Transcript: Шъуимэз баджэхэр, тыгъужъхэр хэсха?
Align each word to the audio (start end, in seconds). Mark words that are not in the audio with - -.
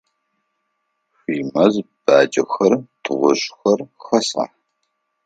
Шъуимэз 1.17 1.73
баджэхэр, 2.03 2.73
тыгъужъхэр 3.03 3.79
хэсха? 4.03 4.45